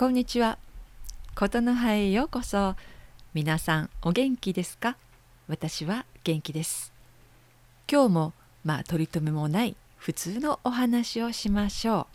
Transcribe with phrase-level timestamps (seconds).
[0.00, 0.56] こんにちは。
[1.34, 2.74] ことの葉へようこそ。
[3.34, 4.96] 皆さんお元気ですか？
[5.46, 6.94] 私は元気です。
[7.86, 8.32] 今日も
[8.64, 12.06] まあ取り留めもない普通のお話をしましょ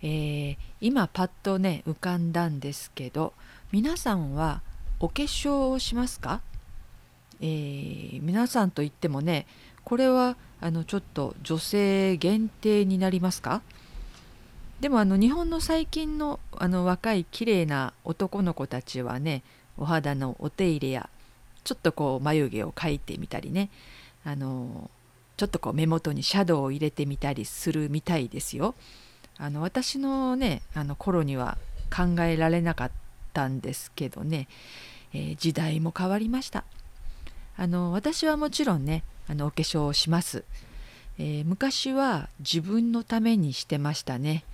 [0.00, 0.06] う。
[0.06, 3.34] えー、今パッとね浮かんだんですけど
[3.70, 4.62] 皆さんは
[5.00, 6.40] お化粧をしますか、
[7.42, 9.46] えー、皆さんといってもね
[9.84, 13.60] これはあのちょっと女性限定になりますか？
[14.80, 19.42] でもあの日本の最近のあの若い綺麗な男の子たちはね
[19.78, 21.08] お肌のお手入れや
[21.64, 23.70] ちょっとこう眉毛を描いてみたりね
[24.24, 24.90] あの
[25.36, 28.74] ちょっとこう目元にシャドウを入れてみたりするみたいですよ。
[29.36, 31.58] あの私のねあの頃には
[31.94, 32.90] 考えられなかっ
[33.32, 34.46] たんですけどね、
[35.12, 36.64] えー、時代も変わりました。
[37.56, 40.44] あの私はもちろんねあのお化粧をします、
[41.18, 44.44] えー、昔は自分のためにしてましたね。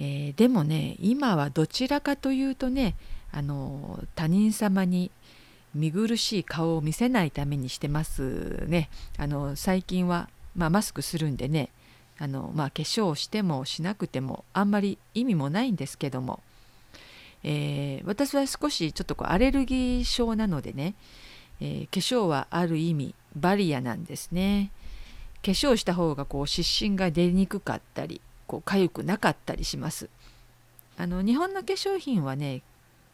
[0.00, 2.94] えー、でもね今はどちらかというとね
[3.32, 5.10] あの他人様に
[5.74, 8.88] 見苦しい顔を見せないためにしてますね。
[9.16, 11.70] あの最近は、まあ、マスクするんでね
[12.18, 16.40] あの、まあ、化粧してもしなくてもあんまり意味もないんですけども、
[17.44, 20.94] えー、私は少しちょっとこうアレルギー症なのでね、
[21.60, 24.70] えー、化粧はある意味バリアなんですね。
[25.40, 30.08] 化粧した方がこう湿疹が出にくかったりこう痒くなかったりします。
[30.96, 32.62] あの日本の化粧品はね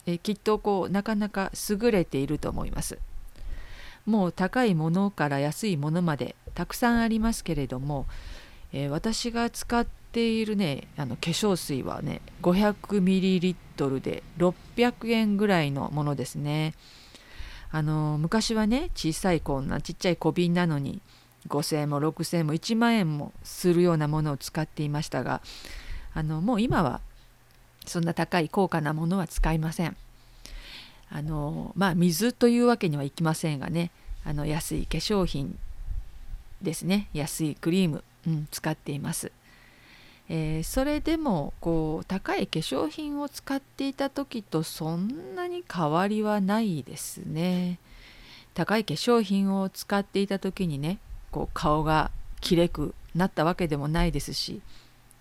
[0.07, 2.99] えきっとこうなかなか優れていると思います。
[4.07, 8.07] もう高いものから安いものまでたくさんありますけれども、
[8.73, 16.75] えー、私が使っているねあの化粧水はね 500ml で600円ぐらいのものですね。
[17.71, 21.01] あの昔はね小さいこんなちっちゃい小瓶なのに
[21.49, 25.43] 5,000円も6,000円も1万円もするようなものを使っていましたが
[26.15, 27.01] あのもう今は
[27.87, 29.97] そんな高い高価なものは使いません。
[31.11, 33.91] あのまあ水というわけにはいきませんがね
[34.25, 35.59] あの安い化粧品
[36.63, 39.31] ですね安いクリーム、うん、使っています。
[40.31, 47.79] えー、それでもこう高い化粧品を使っていた時とそんなに変わりはないですね。
[48.55, 50.99] 高い化粧品を使っていた時にね
[51.35, 54.61] こう顔がきれくなったわけでもないですし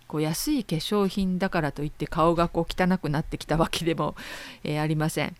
[0.06, 4.14] こう安い化粧品だからといって顔がこう汚くなってきたわけでも、
[4.62, 5.34] えー、ありません。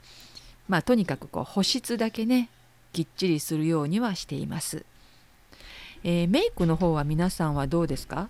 [0.69, 2.49] まあとにかくこう保湿だけね
[2.93, 4.85] きっちりするようにはしています。
[6.03, 8.29] えー、メイクの方は皆さんはどうですか？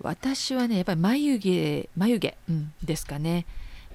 [0.00, 3.44] 私はねやっぱり眉毛眉毛、うん、ですかね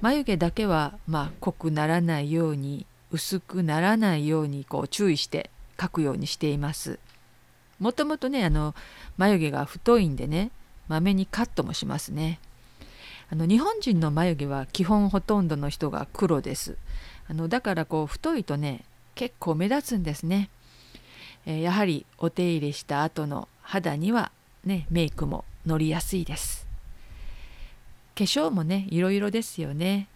[0.02, 7.00] 眉毛だけはまあ濃くならないように薄くならないようにこう注意して描くようにしています。
[7.80, 8.74] もともとねあの
[9.18, 10.52] 眉毛が太いんでね
[10.88, 12.40] まめにカットもしますね。
[13.32, 16.78] あの日本人の眉毛は基本ほとんどの人が黒です。
[17.28, 18.84] あのだからこう太いとね
[19.16, 20.50] 結構目立つんですね、
[21.46, 24.32] えー、やはりお手入れした後の肌には
[24.64, 26.68] ねメイクも乗りやすいです。
[28.16, 30.08] 化粧もねいろいろですよね。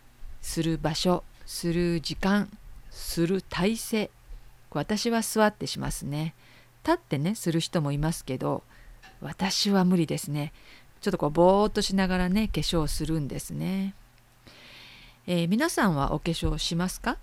[0.42, 2.50] する場所する時間
[2.92, 4.10] する体勢。
[4.72, 6.36] 私は座ってしますね。
[6.84, 8.64] 立ってねする人もいますけど
[9.22, 10.54] 私は無理ですね。
[11.02, 13.94] ちょっとこうぼーっとしながらね化粧するんですね、
[15.28, 17.18] えー、皆さんはお化粧しますか？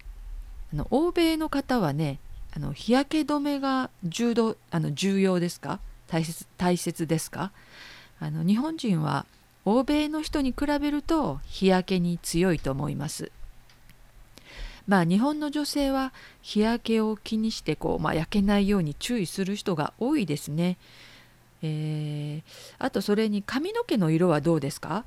[0.73, 2.19] あの欧米の方はね
[2.55, 5.81] あの日焼け止めが重度あの重要ですか？
[6.09, 7.53] 大切大切ですか？
[8.19, 9.27] あの日本人は
[9.65, 13.31] 欧米の人に比べると日焼けに強いと思います。
[14.87, 20.79] まあ日本の女性は日焼けを気にしてこう、まあ、焼けないように注意する人が多いですね。
[21.63, 25.05] えー、あとそれに髪の毛の色はどうですか？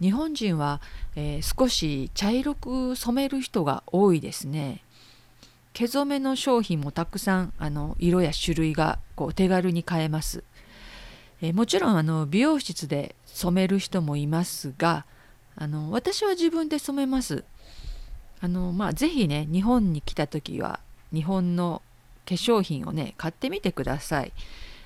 [0.00, 0.80] 日本人は、
[1.14, 4.82] えー、少し茶色く染める人が多いですね。
[5.72, 10.42] 毛染めの商品もたくさんあの色や種類がこう手軽に買えます。
[11.40, 15.06] えー、もちろんあの美容室で染める人もいますが
[15.56, 17.44] あの私は自分で染めます。
[18.40, 20.80] あのまあ是非ね日本に来た時は
[21.12, 21.82] 日本の
[22.26, 24.32] 化粧品をね買ってみてください。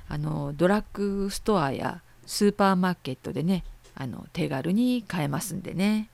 [0.09, 3.65] あのドラッグストアやスーパーマーケットでね
[3.95, 6.09] あの手軽に買えますんでね。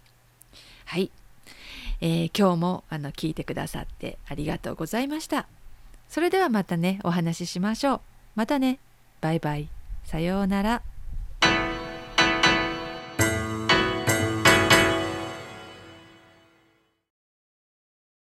[0.84, 1.10] はい、
[2.00, 5.46] えー、今日もあの聞いてくださってありがとうございました。
[6.08, 8.00] それではまたねお話ししましょう。
[8.34, 8.78] またね。
[9.20, 9.68] バイバイ。
[10.04, 10.82] さようなら。